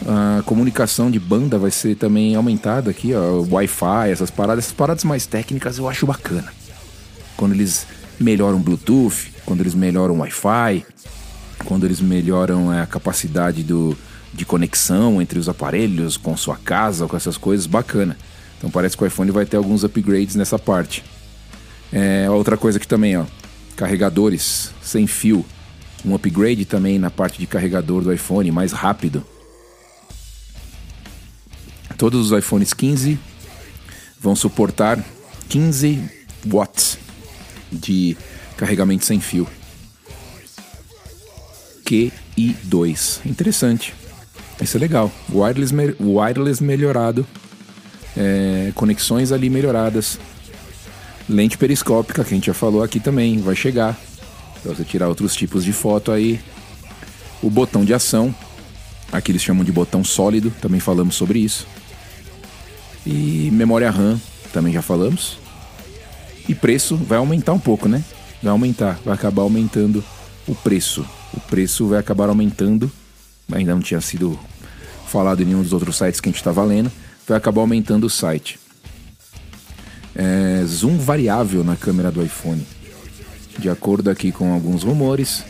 A 0.06 0.44
comunicação 0.44 1.10
de 1.10 1.20
banda 1.20 1.58
vai 1.58 1.72
ser 1.72 1.96
também 1.96 2.36
aumentada 2.36 2.92
aqui, 2.92 3.14
ó. 3.14 3.42
Wi-Fi, 3.50 4.12
essas 4.12 4.30
paradas. 4.30 4.66
Essas 4.66 4.76
paradas 4.76 5.04
mais 5.04 5.26
técnicas 5.26 5.78
eu 5.78 5.88
acho 5.88 6.06
bacana. 6.06 6.54
Quando 7.36 7.54
eles 7.54 7.88
melhoram 8.20 8.60
Bluetooth, 8.60 9.32
quando 9.46 9.62
eles 9.62 9.74
melhoram 9.74 10.20
Wi-Fi, 10.20 10.86
quando 11.64 11.86
eles 11.86 12.00
melhoram 12.00 12.70
a 12.72 12.86
capacidade 12.86 13.64
do, 13.64 13.98
de 14.34 14.46
conexão 14.46 15.22
entre 15.22 15.40
os 15.40 15.48
aparelhos, 15.48 16.18
com 16.18 16.36
sua 16.36 16.58
casa, 16.58 17.08
com 17.08 17.16
essas 17.16 17.38
coisas, 17.38 17.66
bacana. 17.66 18.18
Então 18.58 18.70
parece 18.70 18.96
que 18.96 19.04
o 19.04 19.08
iPhone 19.08 19.32
vai 19.32 19.46
ter 19.46 19.58
alguns 19.58 19.84
upgrades 19.84 20.36
nessa 20.36 20.58
parte. 20.58 21.04
É, 21.92 22.30
outra 22.30 22.58
coisa 22.58 22.78
aqui 22.78 22.88
também, 22.88 23.18
ó, 23.18 23.26
carregadores 23.76 24.72
sem 24.82 25.06
fio. 25.06 25.46
Um 26.06 26.16
upgrade 26.16 26.66
também 26.66 27.00
na 27.00 27.10
parte 27.10 27.40
de 27.40 27.48
carregador 27.48 28.02
do 28.02 28.12
iPhone, 28.12 28.52
mais 28.52 28.72
rápido. 28.72 29.26
Todos 31.98 32.32
os 32.32 32.38
iPhones 32.38 32.74
15 32.74 33.18
vão 34.20 34.36
suportar 34.36 35.04
15 35.48 36.04
watts 36.46 36.98
de 37.72 38.18
carregamento 38.58 39.06
sem 39.06 39.20
fio. 39.20 39.48
QI2. 41.86 43.26
Interessante. 43.26 43.94
Isso 44.62 44.78
é 44.78 44.80
legal. 44.80 45.12
Wireless, 45.32 45.74
me 45.74 45.96
wireless 46.00 46.64
melhorado. 46.64 47.26
É, 48.16 48.72
conexões 48.76 49.32
ali 49.32 49.50
melhoradas. 49.50 50.20
Lente 51.28 51.58
periscópica, 51.58 52.24
que 52.24 52.34
a 52.34 52.36
gente 52.36 52.48
já 52.48 52.54
falou 52.54 52.84
aqui 52.84 53.00
também, 53.00 53.40
vai 53.40 53.56
chegar. 53.56 53.98
Pra 54.62 54.74
você 54.74 54.84
tirar 54.84 55.08
outros 55.08 55.36
tipos 55.36 55.64
de 55.64 55.74
foto 55.74 56.12
aí. 56.12 56.40
O 57.42 57.50
botão 57.50 57.84
de 57.84 57.94
ação. 57.94 58.34
Aqui 59.12 59.32
eles 59.32 59.42
chamam 59.42 59.64
de 59.64 59.72
botão 59.72 60.04
sólido, 60.04 60.52
também 60.60 60.80
falamos 60.80 61.16
sobre 61.16 61.40
isso. 61.40 61.68
E 63.06 63.50
memória 63.52 63.92
RAM, 63.92 64.20
também 64.52 64.74
já 64.74 64.82
falamos. 64.82 65.38
E 66.48 66.56
preço 66.56 66.96
vai 66.98 67.18
aumentar 67.18 67.54
um 67.54 67.60
pouco, 67.60 67.88
né? 67.88 68.04
Vai 68.42 68.52
aumentar, 68.52 69.00
vai 69.06 69.14
acabar 69.14 69.44
aumentando 69.44 70.04
o 70.48 70.56
preço. 70.56 71.06
O 71.34 71.40
preço 71.42 71.88
vai 71.88 72.00
acabar 72.00 72.30
aumentando. 72.30 72.92
Ainda 73.52 73.74
não 73.74 73.82
tinha 73.82 74.02
sido 74.02 74.40
falado 75.08 75.42
em 75.42 75.46
nenhum 75.46 75.62
dos 75.62 75.74
outros 75.74 75.98
sites 75.98 76.20
que 76.20 76.30
a 76.30 76.32
gente 76.32 76.40
estava 76.40 76.64
lendo. 76.64 76.92
Vai 77.28 77.38
acabar 77.38 77.62
aumentando 77.62 78.06
o 78.06 78.10
site 78.10 78.60
é, 80.16 80.64
zoom 80.66 80.98
variável 80.98 81.64
na 81.64 81.76
câmera 81.76 82.12
do 82.12 82.24
iPhone. 82.24 82.66
De 83.58 83.70
acordo 83.70 84.10
aqui 84.10 84.32
com 84.32 84.54
alguns 84.54 84.84
rumores, 84.84 85.44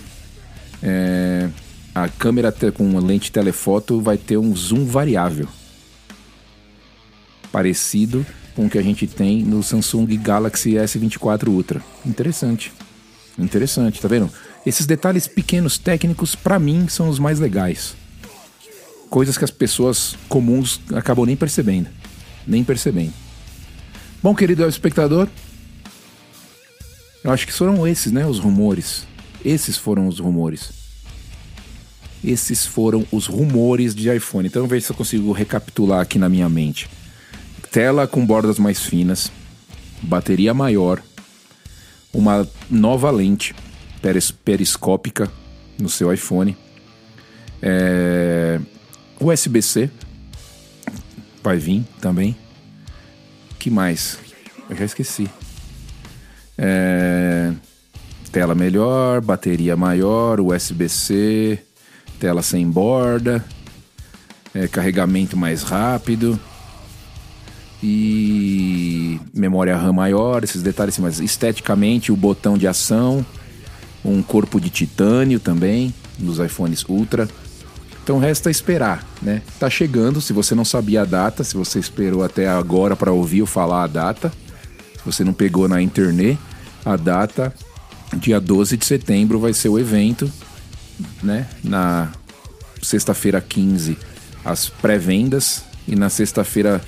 é, 0.82 1.50
a 1.93 2.08
câmera 2.08 2.54
com 2.74 2.98
lente 3.00 3.32
telefoto 3.32 4.02
vai 4.02 4.17
ter 4.17 4.38
um 4.38 4.56
zoom 4.56 4.86
variável. 4.86 5.48
Parecido 7.52 8.26
com 8.56 8.65
o 8.65 8.69
que 8.69 8.78
a 8.78 8.82
gente 8.82 9.08
tem 9.08 9.43
no 9.43 9.63
Samsung 9.63 10.06
Galaxy 10.17 10.72
S24 10.72 11.48
Ultra. 11.48 11.82
Interessante. 12.06 12.72
Interessante, 13.38 14.02
tá 14.02 14.08
vendo? 14.08 14.30
Esses 14.65 14.86
detalhes 14.86 15.28
pequenos 15.28 15.78
técnicos, 15.78 16.36
para 16.36 16.58
mim, 16.58 16.88
são 16.88 17.10
os 17.10 17.19
mais 17.19 17.39
legais. 17.39 17.95
Coisas 19.10 19.38
que 19.38 19.43
as 19.43 19.52
pessoas 19.52 20.15
comuns 20.30 20.80
acabam 20.93 21.26
nem 21.26 21.36
percebendo. 21.36 21.89
Nem 22.47 22.63
percebendo. 22.63 23.13
Bom, 24.21 24.34
querido 24.34 24.65
espectador, 24.67 25.28
eu 27.23 27.32
acho 27.32 27.45
que 27.45 27.52
foram 27.54 27.86
esses, 27.86 28.12
né, 28.12 28.26
os 28.26 28.39
rumores. 28.39 29.06
Esses 29.43 29.78
foram 29.78 30.08
os 30.08 30.19
rumores. 30.19 30.71
Esses 32.23 32.65
foram 32.65 33.06
os 33.12 33.26
rumores 33.26 33.93
de 33.93 34.10
iPhone. 34.15 34.47
Então, 34.47 34.65
veja 34.65 34.86
se 34.86 34.91
eu 34.93 34.95
consigo 34.95 35.34
recapitular 35.34 35.99
aqui 35.99 36.17
na 36.17 36.30
minha 36.30 36.47
mente. 36.47 36.89
Tela 37.69 38.08
com 38.08 38.26
bordas 38.26 38.58
mais 38.58 38.82
finas, 38.82 39.30
bateria 40.02 40.54
maior, 40.54 41.02
uma 42.13 42.47
nova 42.69 43.12
lente 43.12 43.54
peris 44.04 44.32
periscópica 44.32 45.32
no 45.80 45.88
seu 45.88 46.13
iPhone, 46.13 46.58
é... 47.62 48.60
USB-C 49.20 49.89
vai 51.42 51.58
vir 51.58 51.86
também 52.02 52.36
que 53.58 53.70
mais? 53.70 54.20
Eu 54.70 54.76
já 54.76 54.84
esqueci. 54.84 55.30
É... 56.58 57.54
Tela 58.30 58.54
melhor, 58.54 59.22
bateria 59.22 59.78
maior, 59.78 60.42
USB-C, 60.42 61.58
tela 62.20 62.42
sem 62.42 62.70
borda, 62.70 63.46
é, 64.54 64.68
carregamento 64.68 65.38
mais 65.38 65.62
rápido 65.63 66.38
e 67.82 69.20
memória 69.34 69.78
RAM 69.78 69.94
maior, 69.94 70.44
esses 70.44 70.63
detalhes, 70.63 70.98
mas 70.98 71.20
esteticamente 71.20 72.12
o 72.12 72.16
botão 72.16 72.58
de 72.58 72.68
ação, 72.68 73.26
um 74.04 74.22
corpo 74.22 74.60
de 74.60 74.70
titânio 74.70 75.39
também 75.39 75.94
nos 76.20 76.39
iPhones 76.39 76.84
Ultra. 76.84 77.28
Então 78.04 78.20
resta 78.20 78.52
esperar, 78.52 79.08
né? 79.22 79.42
Tá 79.60 79.70
chegando, 79.70 80.20
se 80.20 80.34
você 80.34 80.54
não 80.54 80.66
sabia 80.66 81.04
a 81.04 81.06
data, 81.06 81.44
se 81.44 81.56
você 81.56 81.80
esperou 81.80 82.24
até 82.24 82.48
agora 82.48 82.96
para 82.96 83.12
ouvir 83.12 83.39
eu 83.39 83.46
falar 83.46 83.84
a 83.84 83.88
data, 83.88 84.32
se 84.98 85.06
você 85.06 85.24
não 85.24 85.34
pegou 85.34 85.68
na 85.68 85.82
internet, 85.82 86.38
a 86.84 86.98
data 86.98 87.54
dia 88.18 88.39
12 88.39 88.78
de 88.78 88.86
setembro 88.86 89.39
vai 89.39 89.54
ser 89.54 89.70
o 89.70 89.80
evento, 89.80 90.32
né? 91.22 91.48
Na 91.63 92.12
sexta-feira 92.82 93.39
15 93.39 93.98
as 94.44 94.68
pré-vendas 94.68 95.63
e 95.88 95.96
na 95.96 96.10
sexta-feira 96.10 96.82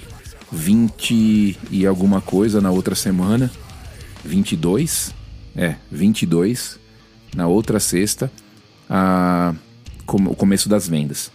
20 0.51 1.58
e 1.71 1.86
alguma 1.86 2.19
coisa 2.19 2.60
na 2.60 2.69
outra 2.69 2.93
semana, 2.93 3.49
22, 4.23 5.13
é, 5.56 5.75
22 5.89 6.78
na 7.36 7.48
outra 7.48 7.80
sexta, 7.80 8.32
a 8.89 9.54
o 10.08 10.36
começo 10.36 10.69
das 10.69 10.88
vendas. 10.88 11.32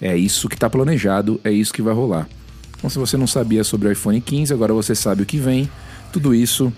É 0.00 0.16
isso 0.16 0.48
que 0.48 0.54
está 0.54 0.70
planejado, 0.70 1.40
é 1.44 1.50
isso 1.50 1.72
que 1.72 1.82
vai 1.82 1.92
rolar. 1.92 2.28
Então, 2.76 2.88
se 2.88 2.98
você 2.98 3.16
não 3.16 3.26
sabia 3.26 3.62
sobre 3.62 3.88
o 3.88 3.92
iPhone 3.92 4.20
15, 4.20 4.54
agora 4.54 4.72
você 4.72 4.94
sabe 4.94 5.22
o 5.22 5.26
que 5.26 5.36
vem. 5.36 5.68
Tudo 6.12 6.34
isso 6.34 6.72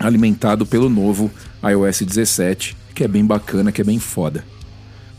alimentado 0.00 0.66
pelo 0.66 0.88
novo 0.88 1.30
iOS 1.62 2.02
17, 2.02 2.76
que 2.94 3.04
é 3.04 3.08
bem 3.08 3.24
bacana, 3.24 3.70
que 3.70 3.80
é 3.80 3.84
bem 3.84 3.98
foda. 3.98 4.44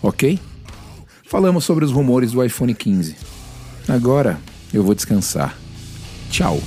Ok? 0.02 0.40
Falamos 1.30 1.64
sobre 1.64 1.86
os 1.86 1.92
rumores 1.92 2.32
do 2.32 2.44
iPhone 2.44 2.74
15. 2.74 3.16
Agora 3.88 4.40
eu 4.74 4.84
vou 4.84 4.94
descansar. 4.94 5.58
Tchau. 6.30 6.62